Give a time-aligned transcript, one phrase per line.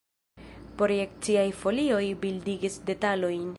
[0.79, 3.49] Projekciaj folioj bildigis detalojn.